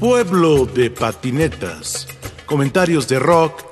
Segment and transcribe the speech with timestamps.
[0.00, 2.06] Pueblo de patinetas.
[2.44, 3.62] Comentarios de rock,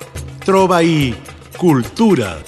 [0.43, 1.15] trova y
[1.55, 2.39] cultura.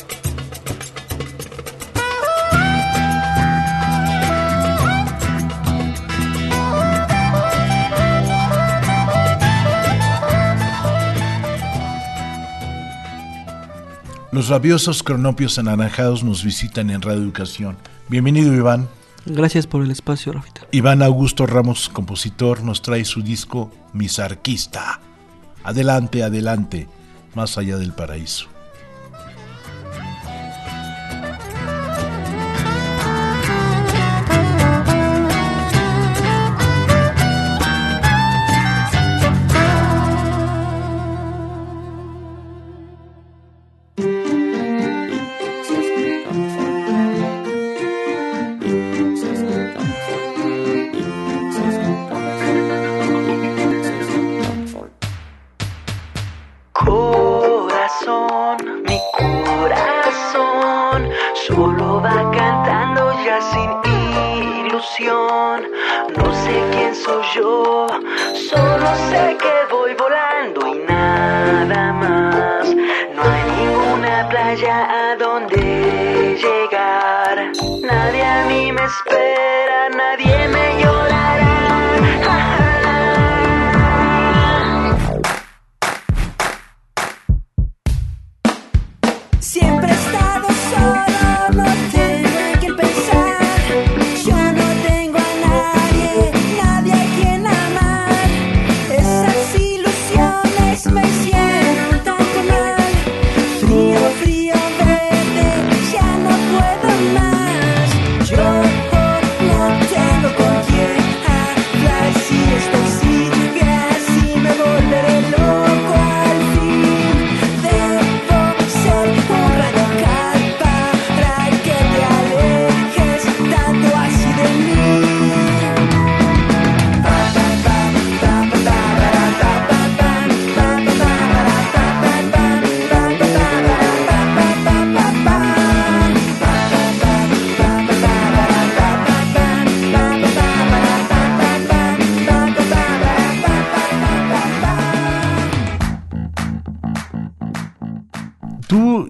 [14.31, 17.77] Los rabiosos cronopios anaranjados nos visitan en Radio Educación.
[18.09, 18.87] Bienvenido, Iván.
[19.29, 20.61] Gracias por el espacio, Rafita.
[20.71, 25.01] Iván Augusto Ramos, compositor, nos trae su disco Misarquista.
[25.63, 26.87] Adelante, adelante,
[27.35, 28.47] más allá del paraíso.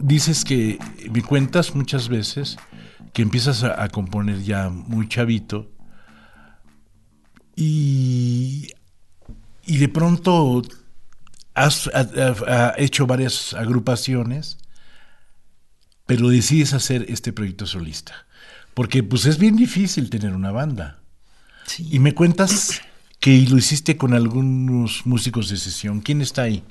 [0.01, 0.79] Dices que
[1.11, 2.57] me cuentas muchas veces
[3.13, 5.71] que empiezas a, componer ya muy chavito
[7.55, 8.69] y,
[9.65, 10.61] y de pronto
[11.55, 11.89] has
[12.77, 14.59] hecho varias agrupaciones,
[16.05, 18.27] pero decides hacer este proyecto solista.
[18.75, 20.99] Porque pues es bien difícil tener una banda.
[21.79, 22.81] Y me cuentas
[23.19, 26.01] que lo hiciste con algunos músicos de sesión.
[26.01, 26.63] ¿Quién está ahí?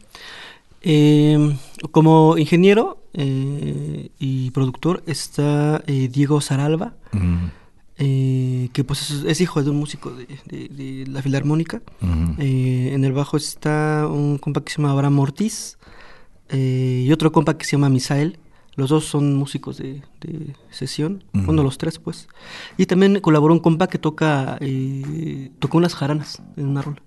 [0.83, 1.57] Eh,
[1.91, 6.95] como ingeniero eh, y productor está eh, Diego Saralba,
[7.99, 11.81] eh, que pues es, hijo de un músico de, la Filarmónica.
[12.03, 15.79] en el bajo está un compa que se llama Abraham Ortiz
[16.53, 18.39] y otro compa que se llama Misael.
[18.75, 20.03] Los dos son músicos de,
[20.71, 22.29] sesión, uno de los tres pues.
[22.77, 24.59] Y también colaboró un compa que toca,
[25.59, 27.03] tocó unas jaranas en una rola.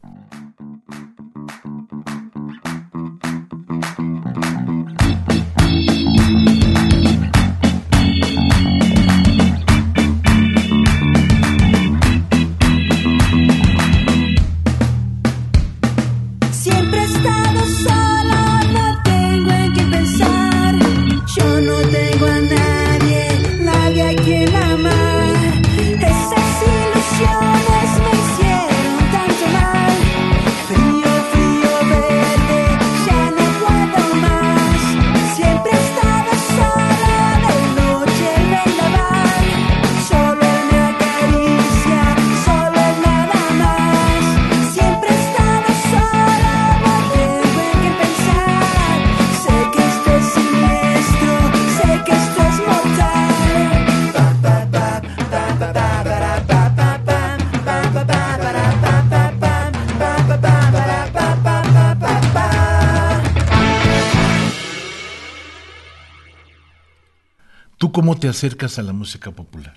[67.99, 69.75] Cómo te acercas a la música popular?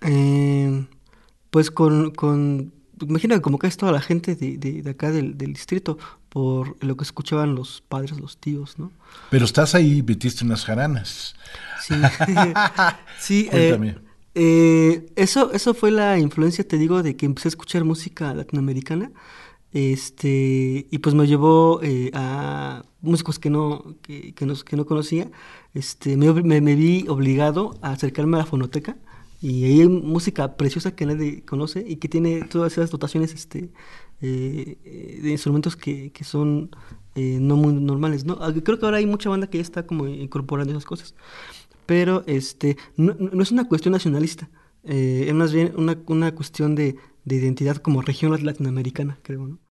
[0.00, 0.84] Eh,
[1.48, 5.96] pues con, con imagina como que es toda la gente de, acá del, distrito
[6.28, 8.90] por lo que escuchaban los padres, los tíos, ¿no?
[9.30, 11.36] Pero estás ahí, metiste unas jaranas.
[11.86, 11.94] Sí,
[13.20, 13.48] sí.
[13.52, 13.94] Eh,
[14.34, 19.12] eh, eso, eso fue la influencia, te digo, de que empecé a escuchar música latinoamericana.
[19.72, 24.84] Este, y pues me llevó eh, a músicos que no, que, que, no, que no
[24.84, 25.30] conocía.
[25.78, 28.96] Este, me, vi obligado a acercarme a la fonoteca
[29.40, 33.70] y ahí hay música preciosa que nadie conoce y que tiene todas esas dotaciones este,
[34.20, 36.70] eh, de instrumentos que, son
[37.14, 38.24] eh, no muy normales.
[38.24, 38.38] ¿no?
[38.40, 41.14] Ah, creo que ahora hay mucha banda que ya está como incorporando esas cosas.
[41.86, 44.50] Pero este, no, no es una cuestión nacionalista,
[44.82, 49.67] eh, es más bien una, una cuestión de, de identidad como región latinoamericana, creo, ¿no?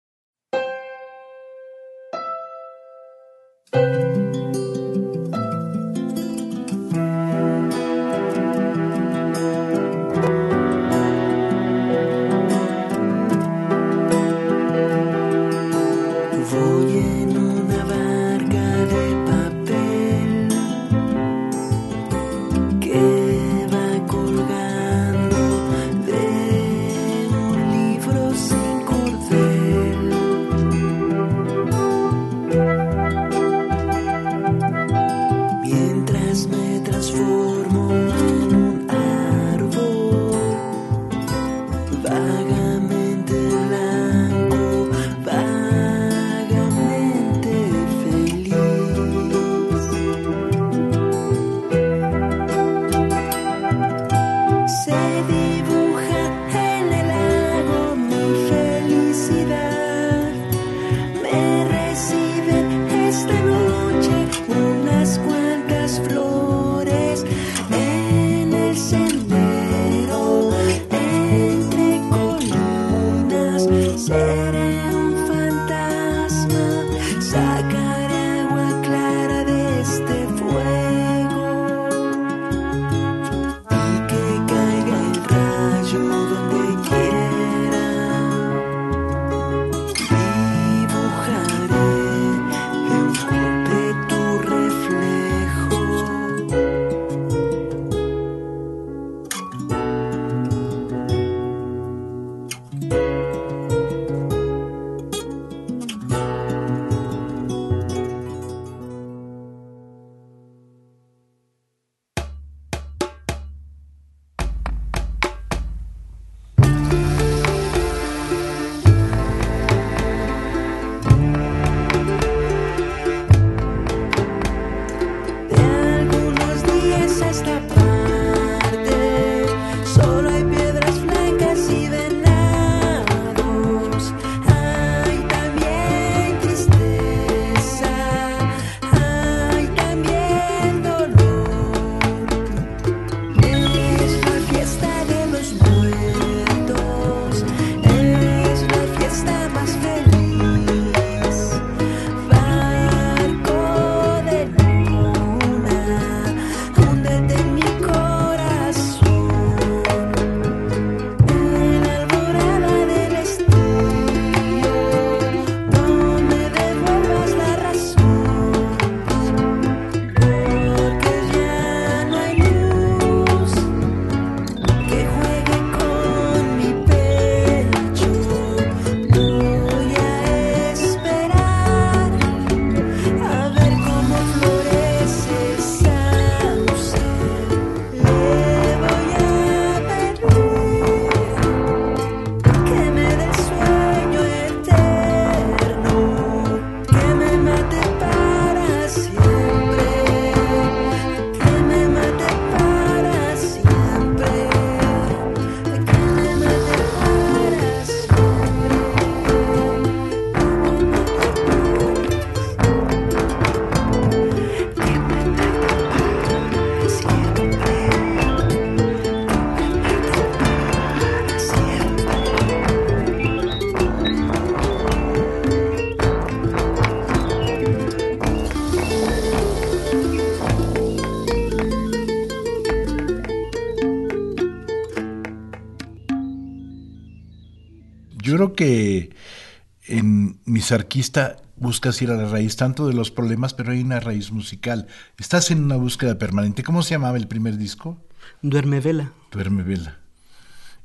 [240.72, 244.32] En Misarquista buscas ir a la raíz tanto de los problemas, pero hay una raíz
[244.32, 244.86] musical.
[245.18, 246.62] Estás en una búsqueda permanente.
[246.62, 247.98] ¿Cómo se llamaba el primer disco?
[248.40, 249.12] Duerme Vela.
[249.30, 249.98] Duerme Vela.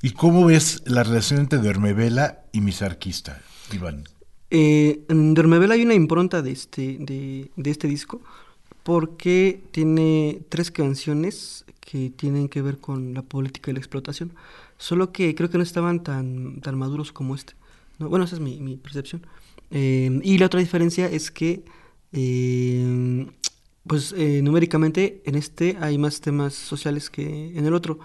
[0.02, 3.42] ¿Y cómo ves la relación entre Duerme Vela y Misarquista,
[3.72, 4.04] Iván?
[4.50, 8.20] Eh, en Duerme Vela hay una impronta de este, de, de este disco
[8.84, 14.34] porque tiene tres canciones que tienen que ver con la política y la explotación,
[14.78, 17.54] solo que creo que no estaban tan, tan maduros como este.
[18.00, 18.10] ¿no?
[18.10, 19.26] Bueno, esa es mi, mi percepción.
[19.72, 21.64] Eh, y la otra diferencia es que,
[22.14, 23.28] eh,
[23.86, 28.00] pues eh, numéricamente en este hay más temas sociales que en el otro.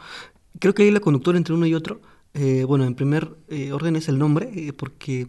[0.58, 2.00] Creo que hay la conductora entre uno y otro.
[2.34, 5.28] eh, bueno, en primer eh, orden es el nombre, porque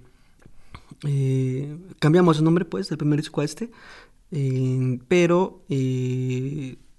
[2.00, 3.70] cambiamos el nombre, pues, del primer disco a este.
[4.32, 5.64] eh, pero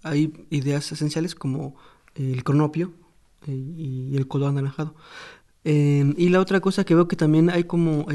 [0.03, 1.77] hay ideas esenciales como
[2.15, 2.93] el cronopio
[3.47, 4.95] y el color anaranjado.
[5.65, 8.07] Y la otra cosa que veo que también hay como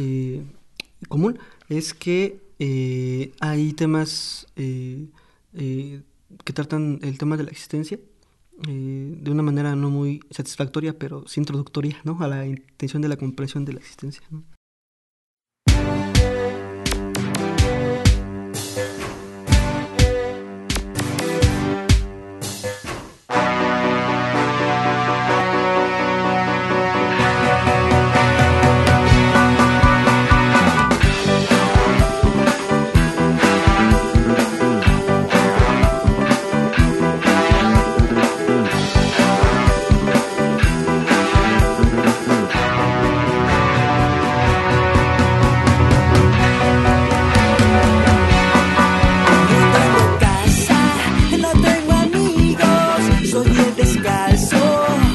[1.07, 1.39] común
[1.69, 5.07] es que eh, hay temas eh,
[5.53, 6.01] eh,
[6.43, 7.99] que tratan el tema de la existencia
[8.67, 12.17] de una manera no muy satisfactoria, pero sí introductoria, ¿no?
[12.19, 14.21] A la intención de la comprensión de la existencia,
[54.09, 55.08] el descalzo,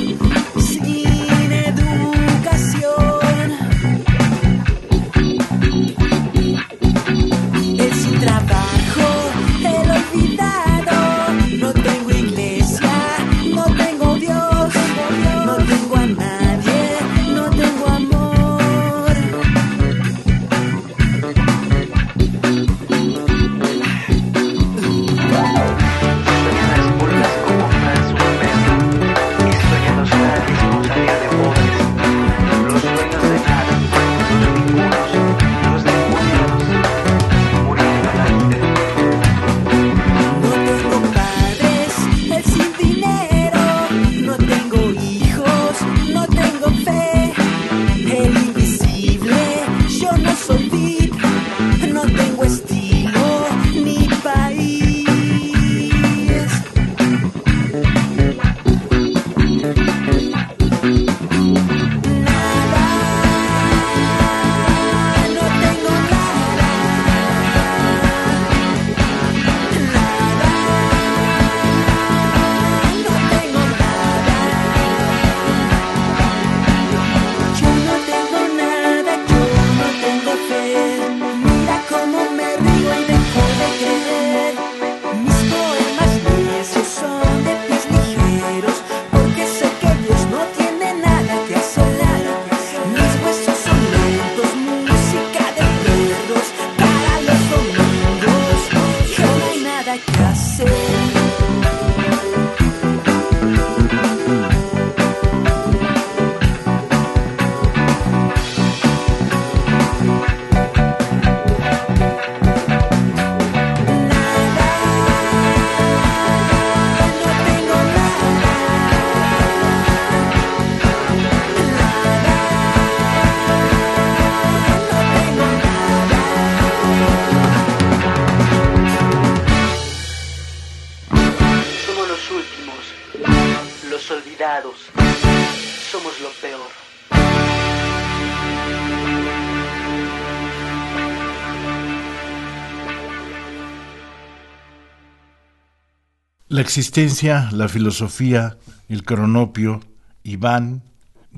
[146.65, 149.81] existencia, la filosofía, el cronopio,
[150.23, 150.83] Iván,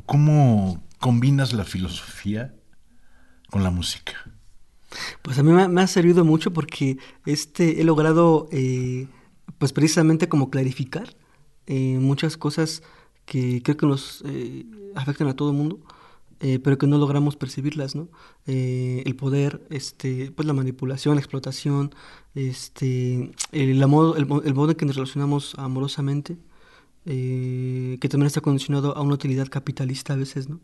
[0.06, 2.54] ¿cómo combinas la filosofía
[3.50, 4.12] con la música?
[5.22, 9.08] Pues a mí me, ha- servido mucho porque este he logrado, eh,
[9.58, 11.16] pues precisamente como clarificar
[11.66, 12.82] eh, muchas cosas
[13.24, 14.64] que creo que nos eh,
[14.94, 15.80] afectan a todo el mundo,
[16.40, 18.08] eh, pero que no logramos percibirlas, ¿no?
[18.46, 21.94] Eh, el poder, este, pues la manipulación, la explotación,
[22.34, 26.38] este, el, amor, el, el modo en que nos relacionamos amorosamente,
[27.06, 30.60] eh, que también está condicionado a una utilidad capitalista a veces, ¿no?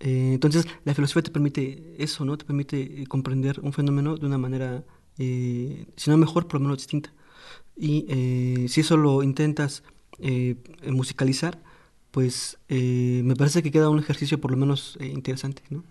[0.00, 2.38] Eh, entonces, la filosofía te permite eso, ¿no?
[2.38, 4.84] Te permite eh, comprender un fenómeno de una manera,
[5.18, 7.12] eh, si no mejor, por lo menos distinta.
[7.76, 9.84] Y si eso lo intentas
[10.84, 11.62] musicalizar,
[12.10, 15.84] pues eh, me parece que queda un ejercicio por lo menos eh, interesante, ¿no?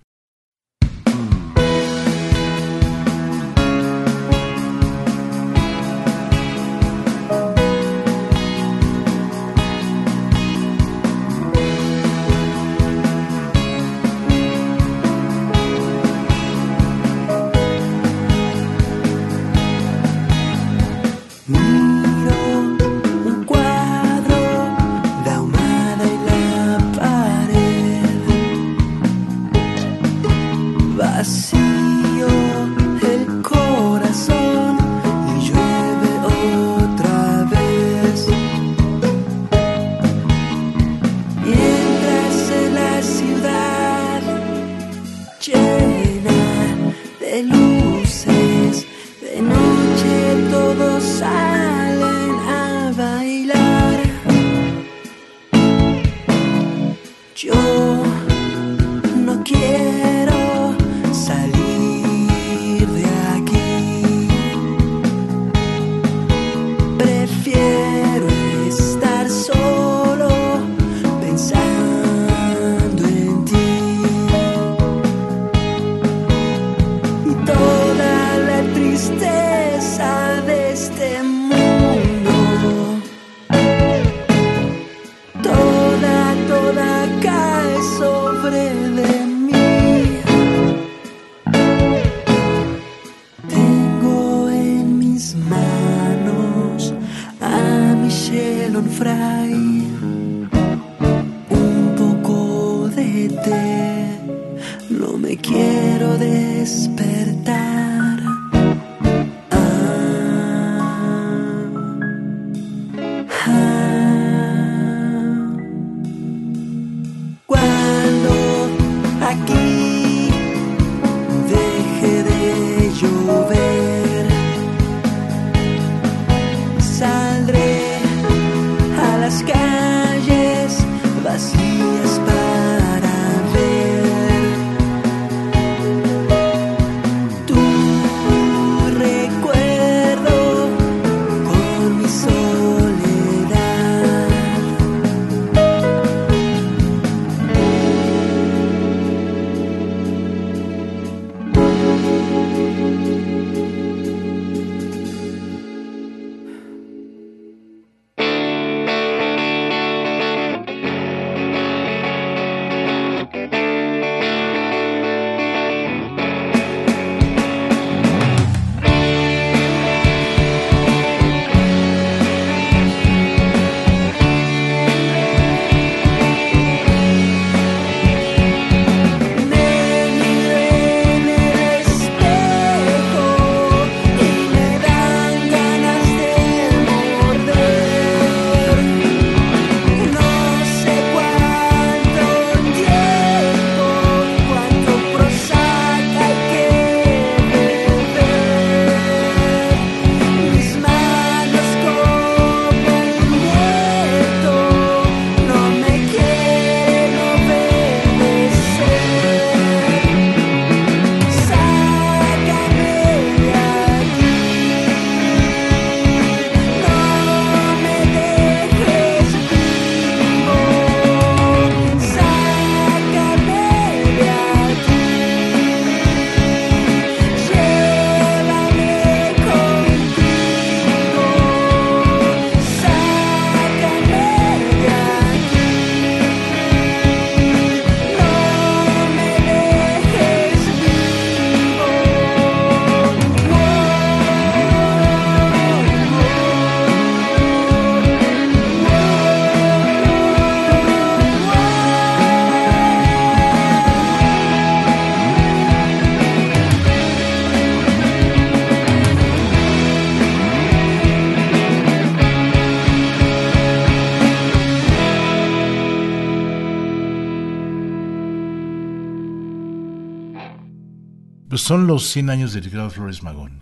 [271.68, 273.62] Son los 100 años de Ricardo Flores Magón.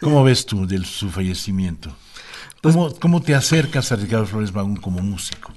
[0.00, 1.94] ¿Cómo ves tú de su fallecimiento?
[2.60, 5.52] Pues- ¿Cómo, cómo te acercas a Ricardo Flores Magón como músico?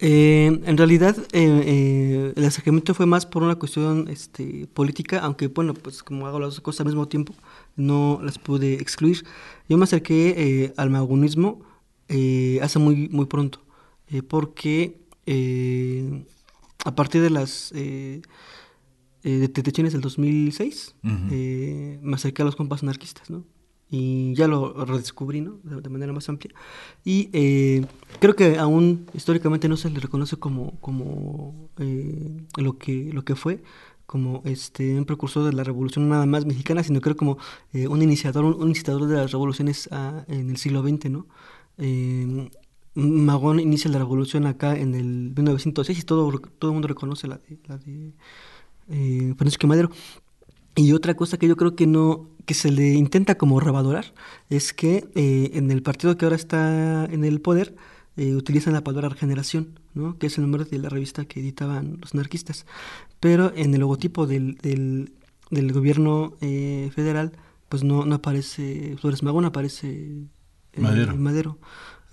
[0.00, 5.46] Eh, en realidad, eh, eh, el acercamiento fue más por una cuestión este, política, aunque
[5.46, 7.34] bueno, pues como hago las dos cosas al mismo tiempo,
[7.76, 9.24] no las pude excluir.
[9.68, 11.62] Yo me acerqué al magonismo
[12.60, 13.62] hace muy, muy pronto,
[14.26, 14.98] porque
[16.84, 17.72] a partir de las
[19.24, 21.14] eh, eh, detenciones del 2006, Ujú.
[21.30, 23.44] eh, me acerqué a los compas anarquistas, ¿no?
[23.94, 25.58] Y ya lo redescubrí, ¿no?
[25.64, 26.54] De, de manera más amplia.
[27.04, 27.84] Y eh,
[28.20, 33.34] creo que aún históricamente no se le reconoce como, como eh, lo, que, lo que
[33.36, 33.62] fue,
[34.06, 37.36] como este, un precursor de la revolución nada más mexicana, sino creo como
[37.74, 41.26] eh, un iniciador, un, un incitador de las revoluciones ah, en el siglo XX, ¿no?
[41.78, 42.48] Eh,
[42.94, 47.38] Magón inicia la revolución acá en el 1906 y todo, todo el mundo reconoce la
[47.38, 48.12] de, la de
[48.92, 49.90] eh, Francisco Madero.
[50.74, 54.14] Y otra cosa que yo creo que no, que se le intenta como revadorar,
[54.48, 57.74] es que eh, en el partido que ahora está en el poder,
[58.16, 60.18] eh, utilizan la palabra regeneración, ¿no?
[60.18, 62.66] que es el nombre de la revista que editaban los anarquistas.
[63.20, 65.12] Pero en el logotipo del, del,
[65.50, 67.32] del gobierno eh, federal,
[67.70, 70.26] pues no, no aparece Flores Magón, aparece
[70.74, 71.16] eh, Madero.
[71.16, 71.58] Madero.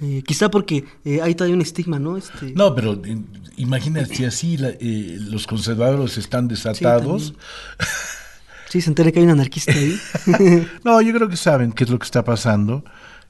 [0.01, 2.15] Eh, quizá porque eh, hay todavía un estigma, ¿no?
[2.17, 7.33] Este, No, pero in- Imagínate, si así la- eh, los conservadores están desatados.
[8.69, 9.99] Sí, se entera que hay un anarquista ahí.
[10.85, 12.85] no, yo creo que saben qué es lo que está pasando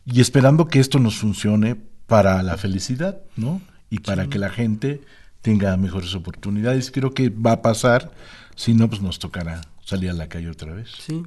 [0.05, 3.61] y esperando que esto nos funcione para la felicidad, ¿no?
[3.89, 5.01] Y para que la gente
[5.41, 6.91] tenga mejores oportunidades.
[6.91, 8.11] Creo que va a pasar,
[8.55, 10.89] si no, pues nos tocará salir a la calle otra vez.
[10.99, 11.23] sí.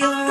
[0.00, 0.29] you.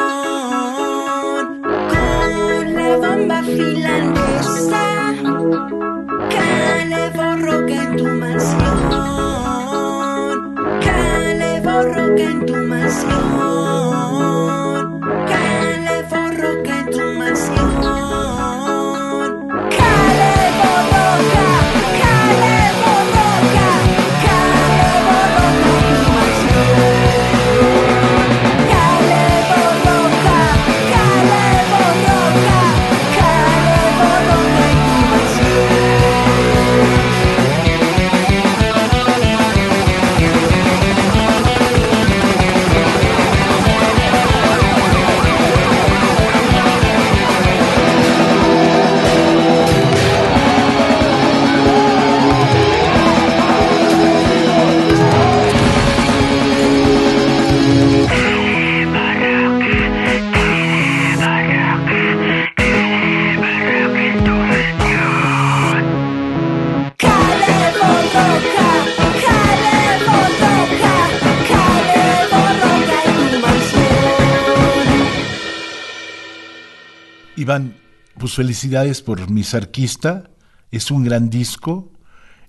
[78.29, 80.29] Pues felicidades por Misarquista.
[80.69, 81.91] Es un gran disco.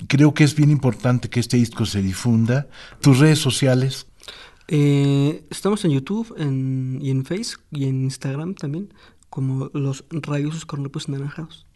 [0.09, 2.69] Creo que es bien importante que este disco se difunda.
[3.01, 4.07] Tus redes sociales,
[4.73, 8.95] Eh, estamos en YouTube en- y en Face y en Instagram también,
[9.29, 11.67] como los rabiosos cornopos anaranjados.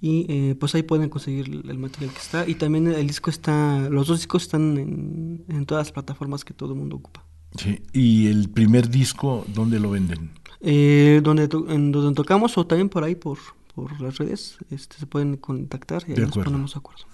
[0.00, 2.48] Y eh, pues ahí pueden conseguir el el material que está.
[2.48, 6.54] Y también el disco está, los dos discos están en, en todas las plataformas que
[6.54, 7.22] todo el mundo ocupa.
[7.58, 10.30] sí, y el primer disco, ¿dónde lo venden?
[10.60, 13.38] Eh, donde, to- en donde tocamos o también por ahí por,
[13.74, 17.04] por las redes este, se pueden contactar y ahí nos ponemos de acuerdo.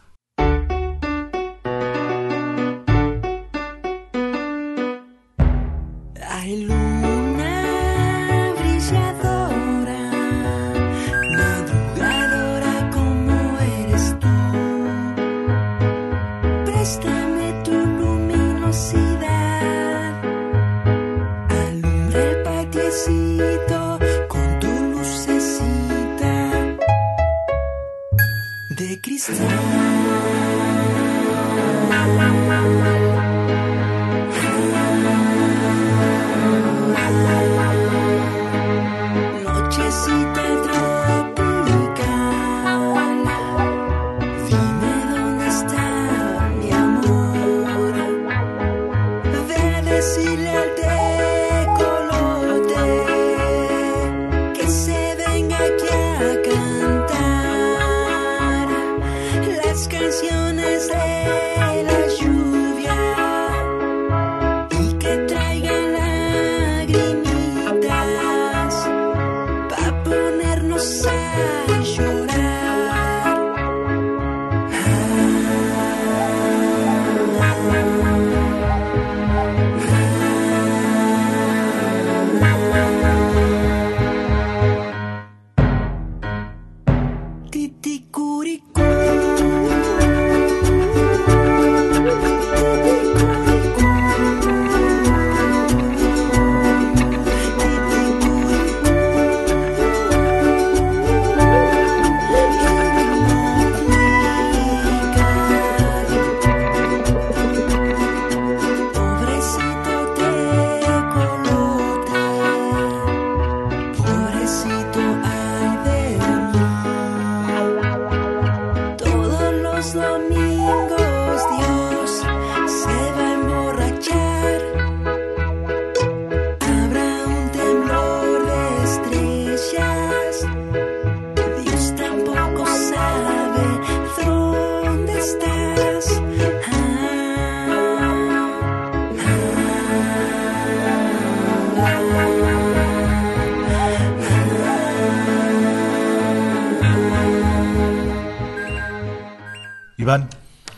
[28.82, 29.36] De cristal.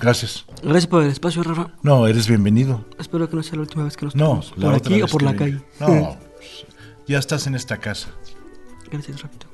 [0.05, 0.45] Gracias.
[0.63, 1.71] Gracias por el espacio, Rafa.
[1.83, 2.85] No, eres bienvenido.
[2.99, 5.35] Espero que no sea la última vez que nos No, ¿Por aquí o por la
[5.35, 5.63] calle?
[5.81, 6.17] No,
[7.09, 8.09] ya estás en esta casa.
[8.91, 9.54] Gracias, Rafito.